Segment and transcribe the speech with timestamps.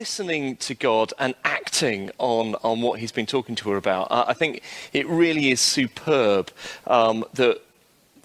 [0.00, 4.10] listening to God and acting on, on what He's been talking to her about.
[4.10, 4.62] Uh, I think
[4.94, 6.50] it really is superb
[6.86, 7.60] um, that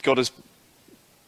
[0.01, 0.31] God has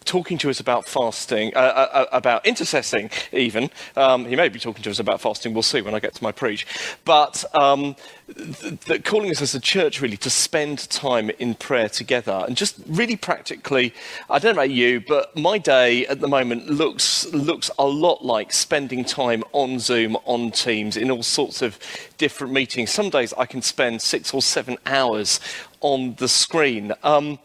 [0.08, 3.70] talking to us about fasting, uh, uh, uh, about intercession, even.
[3.96, 6.24] Um, he may be talking to us about fasting, we'll see when I get to
[6.24, 6.66] my preach.
[7.06, 7.96] But um,
[8.34, 12.46] th- th- calling us as a church, really, to spend time in prayer together.
[12.48, 13.94] And just really practically,
[14.30, 18.24] I don't know about you, but my day at the moment looks, looks a lot
[18.26, 21.78] like spending time on Zoom, on Teams, in all sorts of
[22.18, 22.90] different meetings.
[22.92, 25.40] Some days I can spend six or seven hours
[25.82, 26.94] on the screen.
[27.04, 27.40] Um,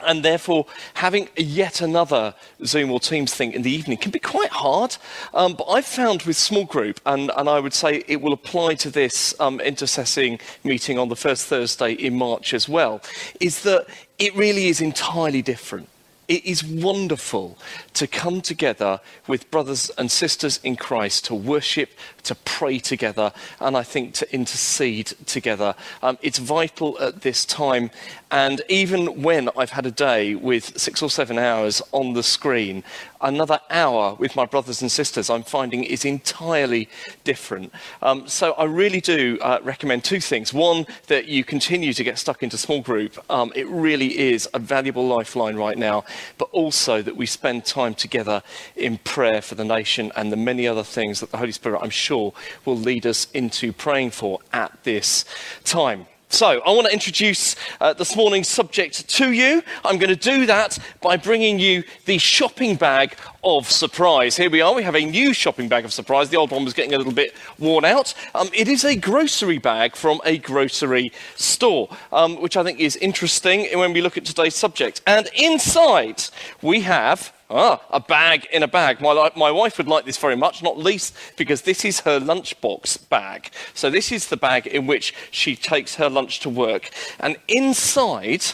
[0.00, 2.34] and therefore, having yet another
[2.64, 4.96] Zoom or Teams thing in the evening can be quite hard.
[5.34, 8.74] Um, but I've found with small group, and, and I would say it will apply
[8.76, 13.00] to this um, intercession meeting on the first Thursday in March as well,
[13.40, 13.86] is that
[14.18, 15.88] it really is entirely different.
[16.28, 17.56] It is wonderful
[17.94, 21.90] to come together with brothers and sisters in Christ to worship,
[22.28, 25.74] to pray together, and I think to intercede together.
[26.02, 27.90] Um, it's vital at this time.
[28.30, 32.84] And even when I've had a day with six or seven hours on the screen,
[33.22, 36.88] another hour with my brothers and sisters I'm finding is entirely
[37.24, 37.72] different.
[38.02, 40.52] Um, so I really do uh, recommend two things.
[40.52, 43.18] One, that you continue to get stuck into small group.
[43.30, 46.04] Um, it really is a valuable lifeline right now.
[46.36, 48.42] But also that we spend time together
[48.76, 51.90] in prayer for the nation and the many other things that the Holy Spirit, I'm
[51.90, 52.32] sure, sure
[52.64, 55.24] will lead us into praying for at this
[55.64, 56.06] time.
[56.30, 59.62] So, I want to introduce uh, this morning's subject to you.
[59.82, 64.36] I'm going to do that by bringing you the shopping bag of surprise.
[64.36, 64.74] Here we are.
[64.74, 66.30] We have a new shopping bag of surprise.
[66.30, 68.14] The old one was getting a little bit worn out.
[68.34, 72.96] Um, it is a grocery bag from a grocery store, um, which I think is
[72.96, 75.00] interesting when we look at today's subject.
[75.06, 76.24] And inside,
[76.62, 79.00] we have Ah, a bag in a bag.
[79.00, 83.08] My, my wife would like this very much, not least because this is her lunchbox
[83.08, 83.50] bag.
[83.72, 86.90] So, this is the bag in which she takes her lunch to work.
[87.18, 88.44] And inside,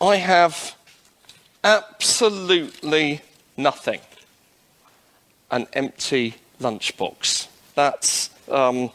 [0.00, 0.75] I have
[1.66, 3.20] absolutely
[3.56, 4.00] nothing
[5.50, 7.48] an empty lunchbox.
[7.74, 8.30] That's.
[8.48, 8.90] Um,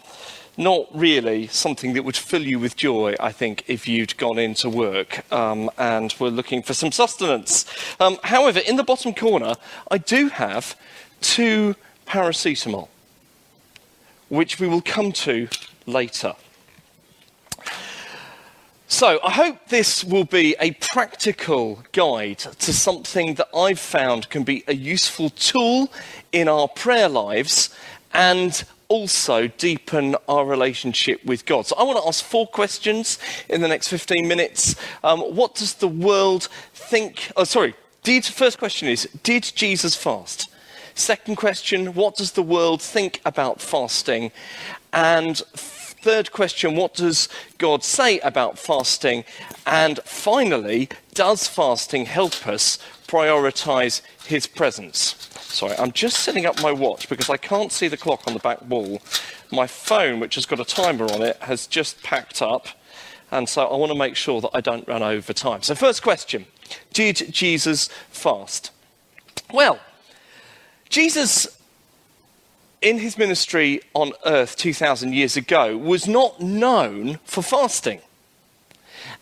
[0.58, 4.70] not really something that would fill you with joy, I think, if you'd gone into
[4.70, 7.66] work um, and were looking for some sustenance.
[8.00, 9.56] Um, however, in the bottom corner,
[9.90, 10.76] I do have
[11.22, 12.90] two paracetamol,
[14.30, 15.48] which we will come to
[15.86, 16.36] later.
[18.94, 24.44] So, I hope this will be a practical guide to something that I've found can
[24.44, 25.90] be a useful tool
[26.34, 27.74] in our prayer lives
[28.14, 31.68] and also deepen our relationship with God.
[31.68, 34.76] So I want to ask four questions in the next 15 minutes.
[35.06, 37.32] Um, what does the world think?
[37.38, 37.76] Oh, sorry.
[38.04, 40.50] Did, first question is Did Jesus fast?
[40.96, 44.34] Second question What does the world think about fasting?
[44.92, 45.42] And
[46.02, 49.24] third question What does God say about fasting?
[49.66, 55.30] And finally, does fasting help us prioritize his presence?
[55.40, 58.40] Sorry, I'm just setting up my watch because I can't see the clock on the
[58.40, 59.02] back wall.
[59.52, 62.68] My phone, which has got a timer on it, has just packed up.
[63.32, 65.62] And so I want to make sure that I don't run over time.
[65.62, 66.46] So, first question
[66.94, 68.72] Did Jesus fast?
[69.54, 69.80] Well,
[70.90, 71.61] Jesus,
[72.82, 78.02] in his ministry on earth 2,000 years ago, was not known for fasting.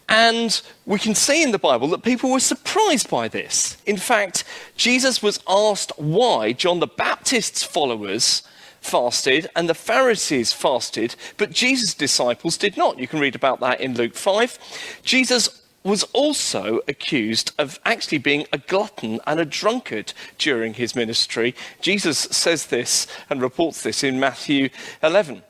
[0.08, 3.78] And we can see in the Bible that people were surprised by this.
[3.86, 4.44] In fact,
[4.76, 8.42] Jesus was asked why John the Baptist's followers
[8.82, 12.98] fasted and the Pharisees fasted, but Jesus' disciples did not.
[12.98, 15.02] You can read about that in Luke 5.
[15.04, 21.56] Jesus was also accused of actually being a glutton and a drunkard during his ministry.
[21.82, 24.70] Jesus says this and reports this in Matthew
[25.02, 25.42] 11.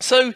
[0.00, 0.32] So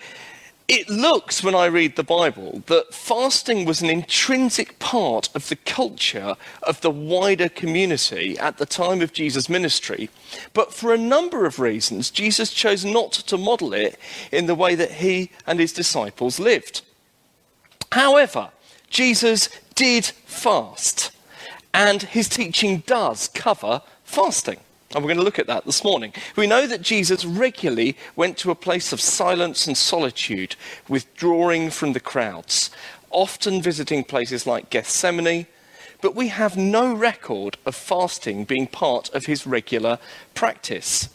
[0.69, 5.56] it looks, when I read the Bible, that fasting was an intrinsic part of the
[5.56, 10.10] culture of the wider community at the time of Jesus' ministry.
[10.53, 13.98] But for a number of reasons, Jesus chose not to model it
[14.30, 16.83] in the way that he and his disciples lived.
[17.91, 18.51] However,
[18.91, 21.13] Jesus did fast,
[21.72, 24.59] and his teaching does cover fasting.
[24.92, 26.13] And we're going to look at that this morning.
[26.37, 30.57] We know that Jesus regularly went to a place of silence and solitude,
[30.89, 32.71] withdrawing from the crowds,
[33.10, 35.47] often visiting places like Gethsemane,
[36.03, 39.98] but we have no record of fasting being part of his regular
[40.34, 41.09] practice.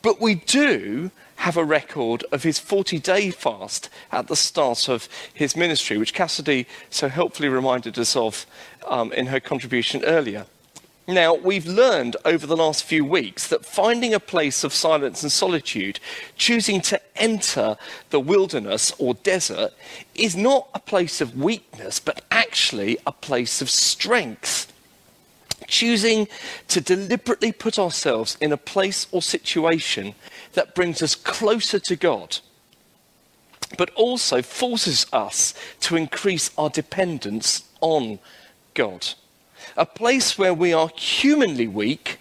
[0.00, 1.10] But we do
[1.42, 6.14] have a record of his 40 day fast at the start of his ministry, which
[6.14, 8.46] Cassidy so helpfully reminded us of
[8.86, 10.46] um, in her contribution earlier.
[11.08, 15.32] Now, we've learned over the last few weeks that finding a place of silence and
[15.32, 15.98] solitude,
[16.36, 17.76] choosing to enter
[18.10, 19.72] the wilderness or desert,
[20.14, 24.72] is not a place of weakness, but actually a place of strength.
[25.66, 26.28] Choosing
[26.68, 30.14] to deliberately put ourselves in a place or situation
[30.54, 32.38] that brings us closer to God,
[33.78, 38.18] but also forces us to increase our dependence on
[38.74, 39.14] God
[39.76, 42.18] a place where we are humanly weak,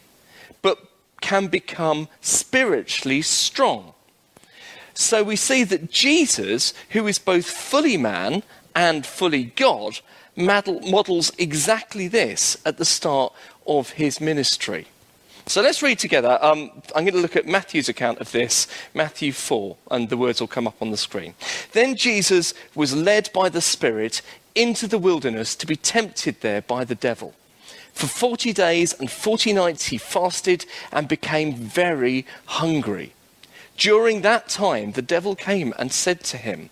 [0.62, 0.78] but
[1.22, 3.94] can become spiritually strong.
[4.94, 8.44] So we see that Jesus, who is both fully man
[8.76, 10.00] and fully God,
[10.36, 13.34] models exactly this at the start
[13.68, 14.88] of his ministry.
[15.46, 16.38] So let's read together.
[16.42, 20.40] Um, I'm going to look at Matthew's account of this, Matthew 4, and the words
[20.40, 21.34] will come up on the screen.
[21.74, 24.22] Then Jesus was led by the Spirit
[24.56, 27.34] into the wilderness to be tempted there by the devil.
[27.94, 33.14] For 40 days and 40 nights he fasted and became very hungry.
[33.78, 36.70] During that time, the devil came and said to him,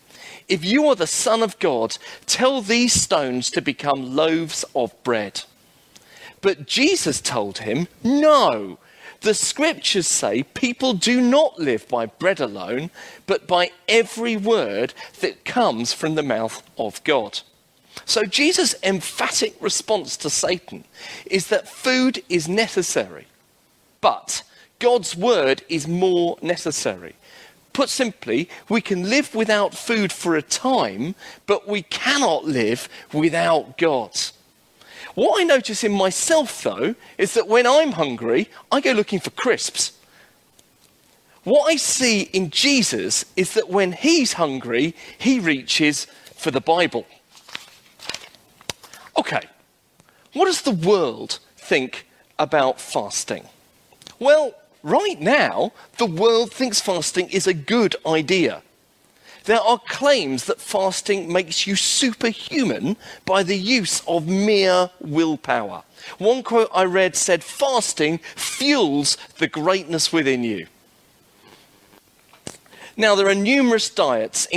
[0.48, 5.44] If you are the Son of God, tell these stones to become loaves of bread.
[6.42, 8.78] But Jesus told him, No.
[9.22, 12.90] The scriptures say people do not live by bread alone,
[13.28, 17.42] but by every word that comes from the mouth of God.
[18.06, 20.86] So Jesus' emphatic response to Satan
[21.26, 23.28] is that food is necessary,
[24.00, 24.44] but
[24.80, 27.16] God's word is more necessary.
[27.74, 31.16] Put simply, we can live without food for a time,
[31.46, 34.18] but we cannot live without God.
[35.16, 39.32] What I notice in myself, though, is that when I'm hungry, I go looking for
[39.32, 39.94] crisps.
[41.44, 47.06] What I see in Jesus is that when he's hungry, he reaches for the Bible.
[49.18, 49.42] Okay,
[50.34, 52.08] what does the world think
[52.38, 53.46] about fasting?
[54.20, 54.54] Well,
[54.84, 58.62] right now, the world thinks fasting is a good idea.
[59.46, 65.84] There are claims that fasting makes you superhuman by the use of mere willpower.
[66.18, 70.68] One quote I read said, Fasting fuels the greatness within you.
[72.96, 74.48] Now, there are numerous diets,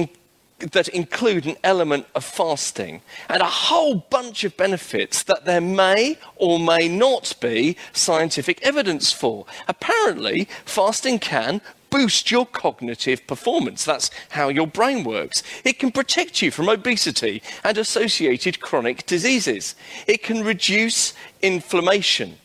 [0.71, 6.19] that include an element of fasting and a whole bunch of benefits that there may
[6.37, 9.47] or may not be scientific evidence for.
[9.67, 11.61] Apparently, fasting can
[11.93, 13.85] boost your cognitive performance.
[13.85, 15.43] That's how your brain works.
[15.63, 19.77] It can protect you from obesity and associated chronic diseases.
[20.09, 21.13] It can reduce
[21.43, 22.39] inflammation.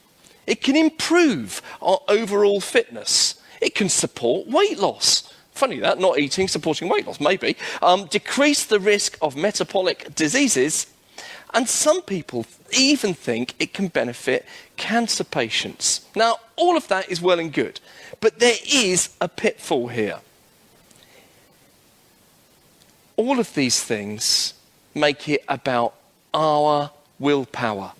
[0.45, 3.41] It can improve our overall fitness.
[3.61, 5.33] It can support weight loss.
[5.53, 7.55] Funny that, not eating, supporting weight loss, maybe.
[7.81, 10.87] Um, decrease the risk of metabolic diseases.
[11.53, 14.45] And some people even think it can benefit
[14.75, 16.05] cancer patients.
[16.15, 17.79] Now, all of that is well and good,
[18.19, 20.19] but there is a pitfall here.
[23.15, 24.53] All of these things
[24.93, 25.95] make it about
[26.33, 27.93] our willpower.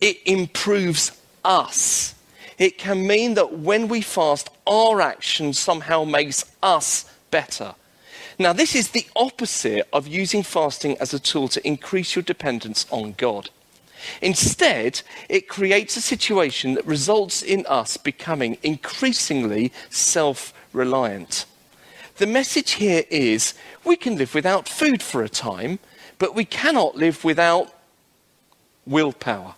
[0.00, 2.14] It improves us
[2.60, 7.74] it can mean that when we fast, our action somehow makes us better.
[8.40, 12.86] Now, this is the opposite of using fasting as a tool to increase your dependence
[12.90, 13.50] on God.
[14.22, 21.44] Instead, it creates a situation that results in us becoming increasingly self reliant.
[22.16, 23.52] The message here is
[23.84, 25.78] we can live without food for a time,
[26.18, 27.74] but we cannot live without
[28.86, 29.54] willpower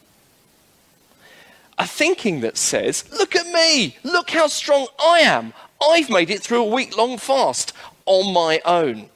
[1.79, 5.53] a thinking that says, Look at me, look how strong I am.
[5.83, 7.73] I've made it through a week long fast
[8.07, 9.09] on my own.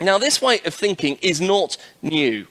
[0.00, 2.46] Now, this way of thinking is not new.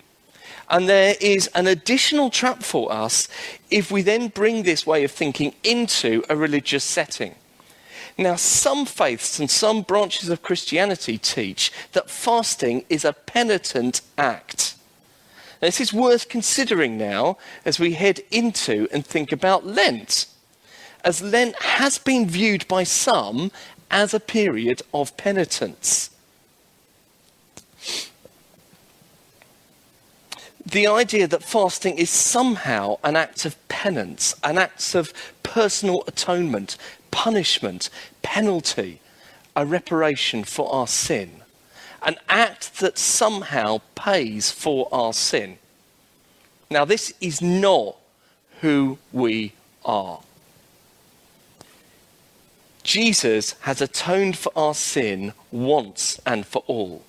[0.69, 3.29] And there is an additional trap for us
[3.71, 7.35] if we then bring this way of thinking into a religious setting.
[8.17, 14.75] Now, some faiths and some branches of Christianity teach that fasting is a penitent act.
[15.61, 20.25] This is worth considering now as we head into and think about Lent,
[21.03, 23.51] as Lent has been viewed by some
[23.89, 26.09] as a period of penitence.
[30.65, 35.13] The idea that fasting is somehow an act of penance, an act of
[35.43, 36.75] personal atonement,
[37.09, 37.89] punishment,
[38.21, 38.99] penalty,
[39.55, 41.41] a reparation for our sin
[42.07, 45.57] an act that somehow pays for our sin.
[46.69, 47.97] Now, this is not
[48.61, 49.53] who we
[49.83, 50.21] are.
[52.87, 57.03] Jesus has atoned for our sin once and for all.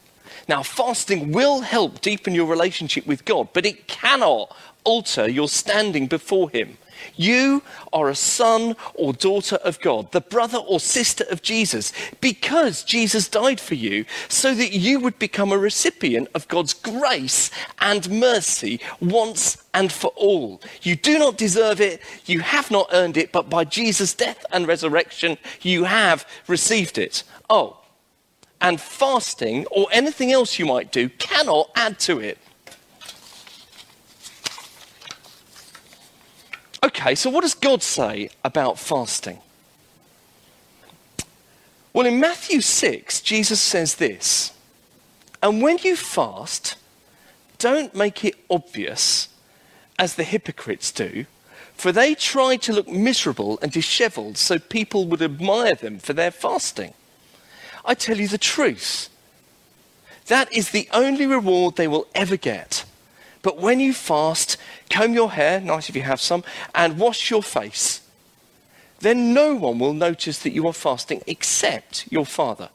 [0.47, 4.55] Now, fasting will help deepen your relationship with God, but it cannot
[4.85, 6.79] alter your standing before Him.
[7.17, 12.83] You are a son or daughter of God, the brother or sister of Jesus, because
[12.83, 18.09] Jesus died for you, so that you would become a recipient of God's grace and
[18.11, 20.61] mercy once and for all.
[20.83, 24.67] You do not deserve it, you have not earned it, but by Jesus' death and
[24.67, 27.23] resurrection, you have received it.
[27.51, 27.79] Oh,
[28.61, 32.39] and fasting or anything else you might do cannot add to it.
[36.83, 39.39] Okay, so what does God say about fasting?
[41.93, 44.53] Well, in Matthew 6, Jesus says this
[45.43, 46.77] And when you fast,
[47.59, 49.29] don't make it obvious
[49.99, 51.27] as the hypocrites do,
[51.75, 56.31] for they try to look miserable and disheveled so people would admire them for their
[56.31, 56.95] fasting.
[57.85, 59.09] I tell you the truth.
[60.27, 62.85] That is the only reward they will ever get.
[63.43, 64.57] But when you fast,
[64.91, 66.45] comb your hair, nice if you have some,
[66.75, 68.03] and wash your face.
[69.01, 72.69] Then no one will notice that you are fasting except your Father,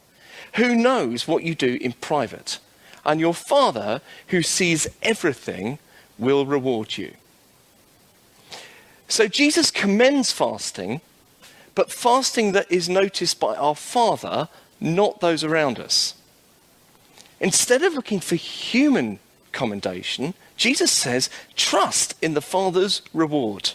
[0.56, 2.60] who knows what you do in private.
[3.06, 5.80] And your Father, who sees everything,
[6.18, 7.14] will reward you.
[9.10, 11.02] So Jesus commends fasting,
[11.76, 14.48] but fasting that is noticed by our Father,
[14.84, 16.14] not those around us.
[17.40, 19.20] Instead of looking for human
[19.52, 23.72] commendation, Jesus says, trust in the Father's reward.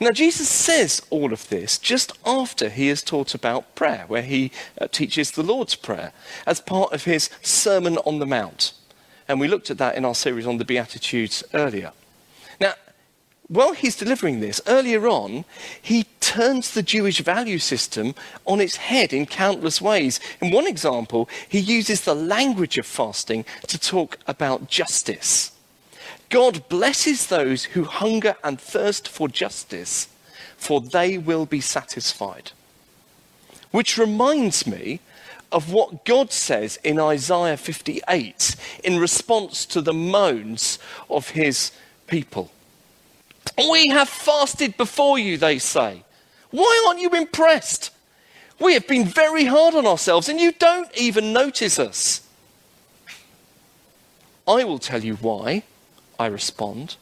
[0.00, 4.50] Now, Jesus says all of this just after he has taught about prayer, where he
[4.80, 6.12] uh, teaches the Lord's Prayer
[6.46, 8.72] as part of his Sermon on the Mount.
[9.28, 11.92] And we looked at that in our series on the Beatitudes earlier.
[12.60, 12.74] Now,
[13.48, 15.44] while he's delivering this, earlier on,
[15.80, 20.18] he turns the Jewish value system on its head in countless ways.
[20.40, 25.52] In one example, he uses the language of fasting to talk about justice.
[26.28, 30.08] God blesses those who hunger and thirst for justice,
[30.56, 32.50] for they will be satisfied.
[33.70, 35.00] Which reminds me
[35.52, 41.70] of what God says in Isaiah 58 in response to the moans of his
[42.08, 42.50] people.
[43.56, 46.04] We have fasted before you, they say.
[46.50, 47.90] Why aren't you impressed?
[48.58, 52.26] We have been very hard on ourselves and you don't even notice us.
[54.48, 55.64] I will tell you why,
[56.18, 56.96] I respond.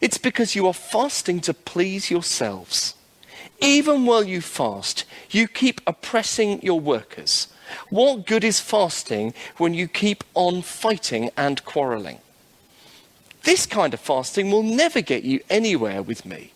[0.00, 2.94] It's because you are fasting to please yourselves.
[3.60, 7.48] Even while you fast, you keep oppressing your workers.
[7.90, 12.18] What good is fasting when you keep on fighting and quarreling?
[13.44, 16.52] This kind of fasting will never get you anywhere with me.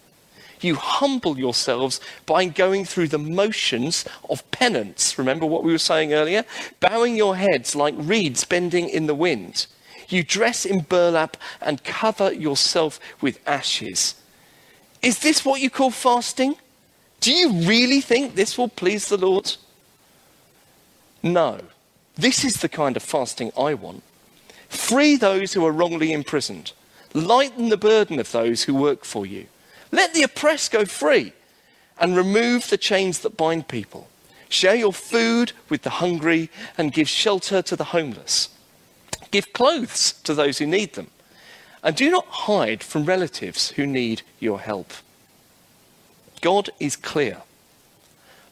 [0.61, 5.19] You humble yourselves by going through the motions of penance.
[5.19, 6.45] Remember what we were saying earlier?
[6.79, 9.67] Bowing your heads like reeds bending in the wind.
[10.09, 14.15] You dress in burlap and cover yourself with ashes.
[15.01, 16.55] Is this what you call fasting?
[17.21, 19.57] Do you really think this will please the Lord?
[21.23, 21.61] No.
[22.15, 24.03] This is the kind of fasting I want.
[24.73, 26.73] Free those who are wrongly imprisoned.
[27.13, 29.47] Lighten the burden of those who work for you.
[29.91, 31.35] Let the oppressed go free
[32.01, 34.09] and remove the chains that bind people.
[34.49, 36.49] Share your food with the hungry
[36.79, 38.49] and give shelter to the homeless.
[39.31, 41.09] Give clothes to those who need them.
[41.83, 44.91] And do not hide from relatives who need your help.
[46.41, 47.43] God is clear.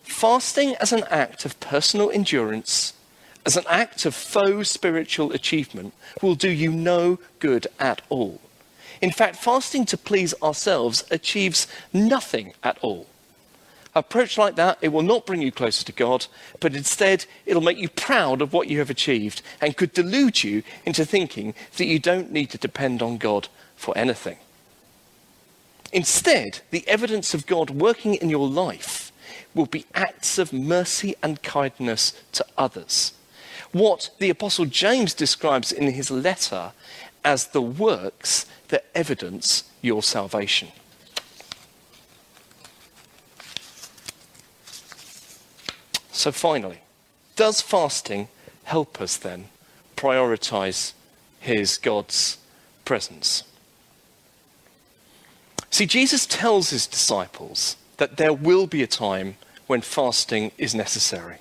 [0.02, 2.92] Fasting as an act of personal endurance
[3.46, 8.40] as an act of faux spiritual achievement will do you no good at all.
[9.00, 13.06] In fact, fasting to please ourselves achieves nothing at all.
[13.94, 16.26] Approach like that, it will not bring you closer to God,
[16.60, 20.62] but instead it'll make you proud of what you have achieved and could delude you
[20.84, 24.36] into thinking that you don't need to depend on God for anything.
[25.92, 29.10] Instead, the evidence of God working in your life
[29.54, 33.12] will be acts of mercy and kindness to others
[33.72, 36.72] what the Apostle James describes in his letter
[37.24, 40.68] as the works that evidence your salvation.
[46.12, 46.80] So, finally,
[47.36, 48.28] does fasting
[48.64, 49.48] help us then
[49.96, 50.92] prioritize
[51.38, 52.36] his God's
[52.84, 53.44] presence?
[55.70, 59.36] See, Jesus tells his disciples that there will be a time
[59.66, 61.36] when fasting is necessary.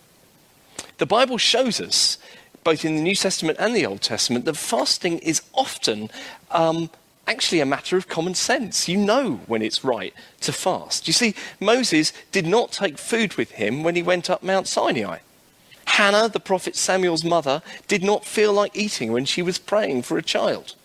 [1.00, 2.18] The Bible shows us,
[2.65, 6.10] both in the New Testament and the Old Testament, that fasting is often
[6.51, 6.89] um,
[7.25, 8.89] actually a matter of common sense.
[8.89, 11.08] You know when it's right to fast.
[11.08, 15.20] You see, Moses did not take food with him when he went up Mount Sinai.
[15.86, 20.18] Hannah, the prophet Samuel's mother, did not feel like eating when she was praying for
[20.18, 20.75] a child.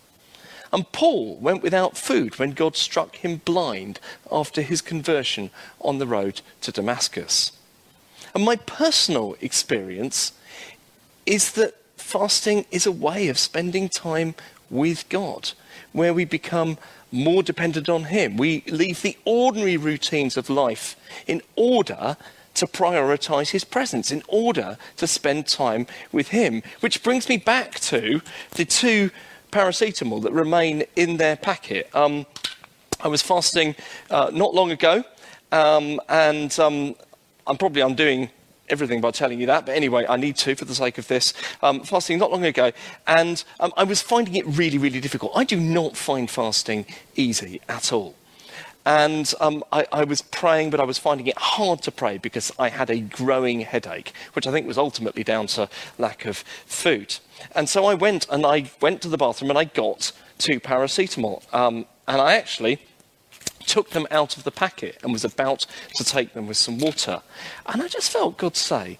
[0.71, 3.99] And Paul went without food when God struck him blind
[4.31, 7.51] after his conversion on the road to Damascus.
[8.35, 10.33] And my personal experience
[11.25, 14.35] is that fasting is a way of spending time
[14.69, 15.53] with God,
[15.93, 16.77] where we become
[17.13, 18.35] more dependent on Him.
[18.35, 22.17] We leave the ordinary routines of life in order
[22.55, 26.61] to prioritize His presence, in order to spend time with Him.
[26.81, 29.11] Which brings me back to the two
[29.51, 31.89] paracetamol that remain in their packet.
[31.95, 32.25] Um,
[32.99, 33.75] I was fasting
[34.09, 35.05] uh, not long ago,
[35.53, 36.95] um, and um,
[37.47, 38.29] I'm probably undoing
[38.69, 41.33] everything by telling you that, but anyway, I need to for the sake of this.
[41.61, 42.71] Um, fasting not long ago,
[43.07, 45.31] and um, I was finding it really, really difficult.
[45.35, 46.85] I do not find fasting
[47.15, 48.15] easy at all.
[48.87, 52.51] And um, I, I, was praying, but I was finding it hard to pray because
[52.59, 56.37] I had a growing headache, which I think was ultimately down to lack of
[56.67, 57.17] food.
[57.55, 61.51] And so I went and I went to the bathroom and I got two paracetamol.
[61.51, 62.79] Um, and I actually
[63.65, 67.21] took them out of the packet and was about to take them with some water.
[67.65, 68.99] And I just felt God say,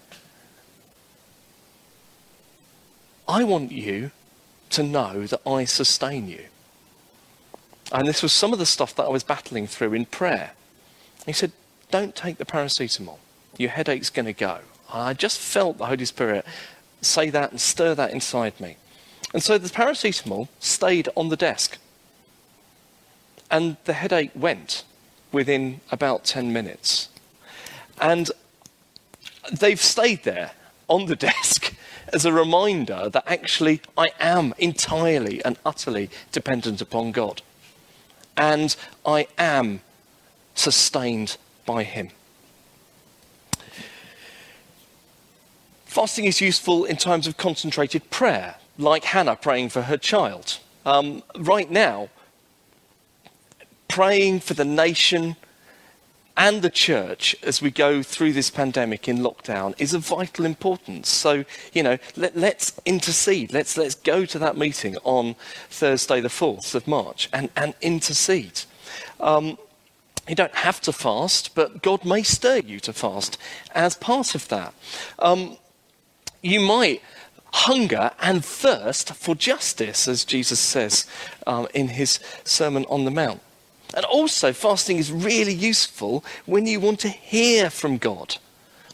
[3.27, 4.12] I want you
[4.72, 6.45] to know that I sustain you.
[7.91, 10.51] And this was some of the stuff that I was battling through in prayer.
[11.25, 11.51] He said,
[11.91, 13.17] Don't take the paracetamol.
[13.57, 14.60] Your headache's going to go.
[14.91, 16.45] I just felt the Holy Spirit
[17.01, 18.77] say that and stir that inside me.
[19.34, 21.77] And so the paracetamol stayed on the desk.
[23.52, 24.84] And the headache went
[25.32, 27.10] within about 10 minutes.
[28.02, 28.32] And
[29.52, 30.52] they've stayed there
[30.88, 31.74] on the desk
[32.14, 37.42] as a reminder that actually I am entirely and utterly dependent upon God.
[38.38, 38.75] And
[39.06, 39.82] I am
[40.56, 42.10] sustained by Him.
[45.86, 50.60] Fasting is useful in times of concentrated prayer, like Hannah praying for her child.
[50.86, 52.10] Um, right now,
[53.96, 55.38] praying for the nation
[56.36, 61.08] and the church as we go through this pandemic in lockdown is of vital importance.
[61.08, 63.53] So, you know, let, us intercede.
[63.53, 65.38] Let's, let's go to that meeting on
[65.70, 68.64] Thursday, the 4th of March, and, and intercede.
[69.22, 69.58] Um,
[70.27, 73.38] you don't have to fast, but God may stir you to fast
[73.74, 74.74] as part of that.
[75.20, 75.55] Um,
[76.42, 77.01] you might
[77.53, 81.08] hunger and thirst for justice, as Jesus says
[81.48, 83.40] um, in his Sermon on the Mount.
[83.96, 88.36] And also, fasting is really useful when you want to hear from God,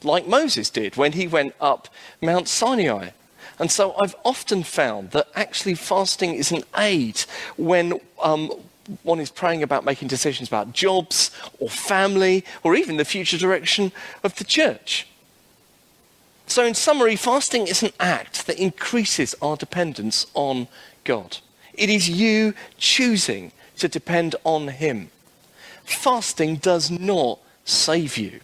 [0.03, 1.89] like Moses did when he went up
[2.21, 3.09] Mount Sinai.
[3.57, 7.19] And so I've often found that actually fasting is an aid
[7.57, 8.51] when um,
[9.03, 13.91] one is praying about making decisions about jobs or family or even the future direction
[14.23, 15.07] of the church.
[16.47, 20.67] So, in summary, fasting is an act that increases our dependence on
[21.05, 21.37] God.
[21.73, 25.09] It is you choosing to depend on Him.
[25.83, 28.39] Fasting does not save you,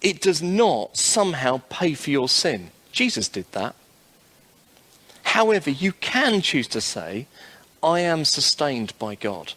[0.00, 2.70] it does not somehow pay for your sin.
[2.92, 3.74] Jesus did that.
[5.22, 7.26] However, you can choose to say,
[7.82, 9.52] I am sustained by God.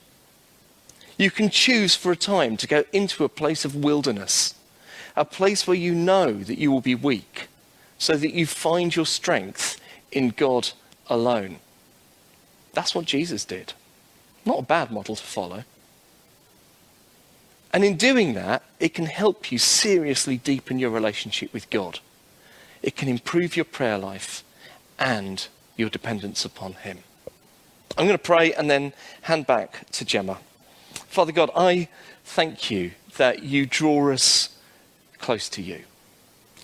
[1.18, 4.56] You can choose for a time to go into a place of wilderness,
[5.16, 7.48] a place where you know that you will be weak,
[7.98, 9.80] so that you find your strength
[10.12, 10.70] in God
[11.08, 11.58] alone.
[12.74, 13.74] That's what Jesus did.
[14.46, 15.64] Not a bad model to follow.
[17.72, 22.00] And in doing that, it can help you seriously deepen your relationship with God.
[22.84, 24.44] It can improve your prayer life
[25.00, 27.00] and your dependence upon Him.
[27.98, 30.38] I'm going to pray and then hand back to Gemma.
[30.94, 31.88] Father God, I
[32.24, 34.50] thank you that you draw us
[35.20, 35.84] close to you.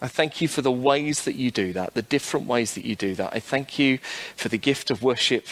[0.02, 2.96] I thank you for the ways that you do that, the different ways that you
[2.96, 3.34] do that.
[3.34, 4.00] I thank you
[4.36, 5.48] for the gift of worship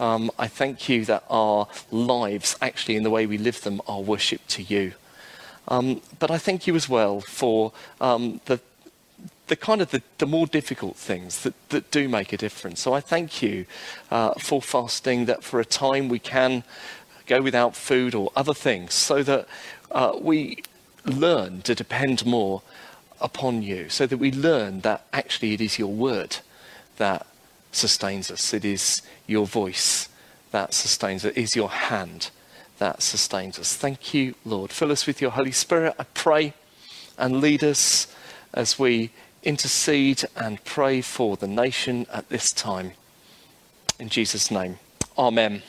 [0.00, 4.00] um, I thank you that our lives, actually, in the way we live them, are
[4.00, 4.94] worship to you.
[5.68, 8.60] Um, but I thank you as well for um, the,
[9.48, 12.80] the kind of the, the, more difficult things that, that do make a difference.
[12.80, 13.66] So I thank you
[14.10, 16.64] uh, for fasting, that for a time we can
[17.26, 19.46] go without food or other things, so that
[19.90, 20.62] uh, we
[21.04, 22.62] learn to depend more
[23.20, 26.38] upon you, so that we learn that actually it is your word
[26.96, 27.26] that
[27.72, 28.52] sustains us.
[28.52, 30.08] It is your voice
[30.50, 31.32] that sustains us.
[31.32, 32.30] It is your hand
[32.78, 33.74] that sustains us.
[33.74, 34.70] Thank you, Lord.
[34.70, 36.54] Fill us with your Holy Spirit, I pray,
[37.16, 38.06] and lead us
[38.54, 39.10] as we
[39.42, 42.92] intercede and pray for the nation at this time.
[43.98, 44.78] In Jesus' name,
[45.16, 45.62] Amen.